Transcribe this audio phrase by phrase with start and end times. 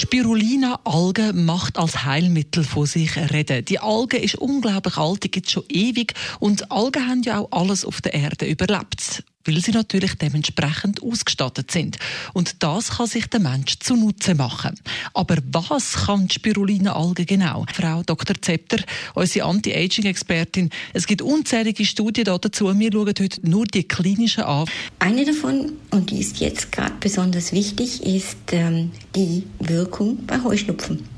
[0.00, 3.66] Spirulina-Alge macht als Heilmittel von sich reden.
[3.66, 7.84] Die Alge ist unglaublich alt, die gibt schon ewig und Algen haben ja auch alles
[7.84, 11.98] auf der Erde überlebt weil sie natürlich dementsprechend ausgestattet sind.
[12.34, 14.78] Und das kann sich der Mensch zunutze machen.
[15.14, 17.64] Aber was kann die Spirulina-Alge genau?
[17.72, 18.36] Frau Dr.
[18.40, 18.78] Zepter,
[19.14, 22.78] unsere Anti-Aging-Expertin, es gibt unzählige Studien dazu.
[22.78, 24.66] Wir schauen heute nur die klinischen an.
[24.98, 31.08] Eine davon, und die ist jetzt gerade besonders wichtig, ist ähm, die Wirkung bei Heuschnupfen.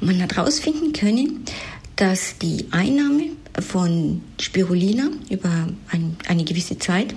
[0.00, 1.44] Man hat herausfinden können,
[1.96, 7.14] dass die Einnahme von Spirulina über ein, eine gewisse Zeit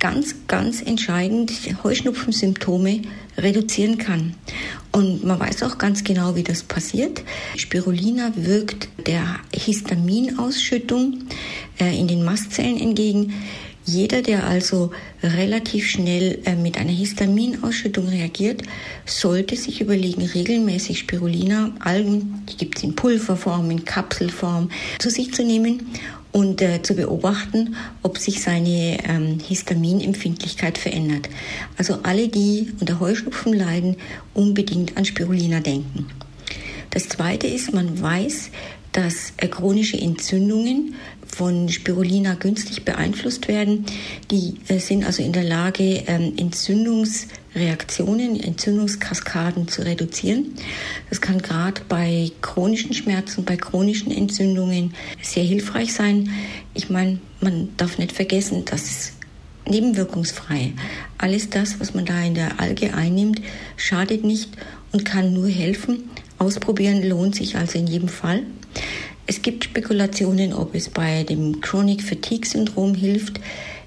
[0.00, 1.52] ganz, ganz entscheidend
[1.84, 3.02] Heuschnupfensymptome
[3.38, 4.34] reduzieren kann.
[4.92, 7.22] Und man weiß auch ganz genau, wie das passiert.
[7.56, 11.26] Spirulina wirkt der Histaminausschüttung
[11.78, 13.32] äh, in den Mastzellen entgegen.
[13.86, 14.90] Jeder, der also
[15.22, 18.62] relativ schnell äh, mit einer Histaminausschüttung reagiert,
[19.06, 25.32] sollte sich überlegen, regelmäßig Spirulina, Algen, die gibt es in Pulverform, in Kapselform, zu sich
[25.32, 25.90] zu nehmen
[26.32, 31.28] und äh, zu beobachten, ob sich seine ähm, Histaminempfindlichkeit verändert.
[31.76, 33.96] Also alle, die unter Heuschnupfen leiden,
[34.34, 36.06] unbedingt an Spirulina denken.
[36.90, 38.50] Das Zweite ist, man weiß,
[38.92, 40.94] dass äh, chronische Entzündungen
[41.26, 43.86] von Spirulina günstig beeinflusst werden.
[44.30, 50.54] Die äh, sind also in der Lage, ähm, Entzündungsreaktionen, Entzündungskaskaden zu reduzieren.
[51.08, 56.30] Das kann gerade bei chronischen Schmerzen, bei chronischen Entzündungen sehr hilfreich sein.
[56.74, 59.12] Ich meine, man darf nicht vergessen, dass
[59.68, 60.72] nebenwirkungsfrei.
[61.18, 63.40] Alles das, was man da in der Alge einnimmt,
[63.76, 64.50] schadet nicht
[64.92, 66.10] und kann nur helfen.
[66.38, 68.42] Ausprobieren lohnt sich also in jedem Fall.
[69.30, 73.38] Es gibt Spekulationen, ob es bei dem Chronic Fatigue Syndrom hilft.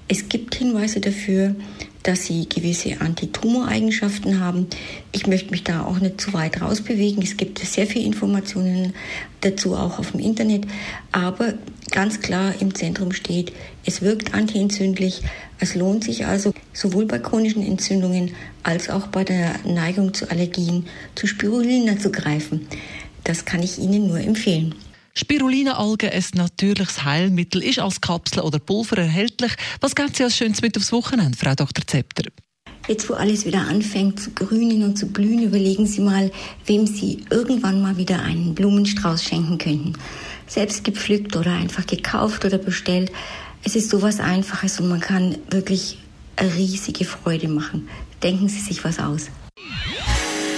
[0.08, 1.54] Es gibt Hinweise dafür,
[2.02, 4.68] dass sie gewisse Antitumoreigenschaften haben.
[5.12, 7.22] Ich möchte mich da auch nicht zu weit rausbewegen.
[7.22, 8.94] Es gibt sehr viele Informationen
[9.42, 10.66] dazu auch auf dem Internet.
[11.12, 11.52] Aber
[11.90, 13.52] ganz klar im Zentrum steht,
[13.84, 15.20] es wirkt antientzündlich.
[15.60, 18.30] Es lohnt sich also sowohl bei chronischen Entzündungen
[18.62, 22.66] als auch bei der Neigung zu Allergien zu Spirulina zu greifen.
[23.24, 24.74] Das kann ich Ihnen nur empfehlen.
[25.16, 29.52] Spirulina-Alge, ein natürliches Heilmittel, ist als Kapsel oder Pulver erhältlich.
[29.80, 31.86] Was gibt Sie als Schönes mit aufs Wochenende, Frau Dr.
[31.86, 32.24] Zepter?
[32.88, 36.30] Jetzt, wo alles wieder anfängt zu grünen und zu blühen, überlegen Sie mal,
[36.66, 39.92] wem Sie irgendwann mal wieder einen Blumenstrauß schenken könnten.
[40.46, 43.10] Selbst gepflückt oder einfach gekauft oder bestellt.
[43.62, 45.98] Es ist sowas Einfaches und man kann wirklich
[46.36, 47.88] eine riesige Freude machen.
[48.22, 49.28] Denken Sie sich was aus.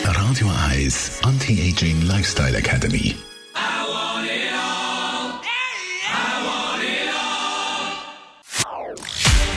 [0.03, 3.15] Radio Eyes Anti-Aging Lifestyle Academy.